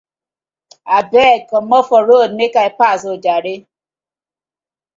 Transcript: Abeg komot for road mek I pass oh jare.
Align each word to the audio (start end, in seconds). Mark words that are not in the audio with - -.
Abeg 0.97 1.39
komot 1.49 1.85
for 1.89 2.03
road 2.09 2.29
mek 2.39 2.53
I 2.67 2.69
pass 2.79 3.01
oh 3.11 3.17
jare. 3.23 3.55